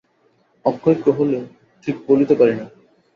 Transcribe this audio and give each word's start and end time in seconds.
অক্ষয় 0.65 0.97
কহিল, 1.05 1.33
ঠিক 1.83 1.95
বলিতে 2.07 2.33
পারি 2.35 2.53
না। 2.55 2.65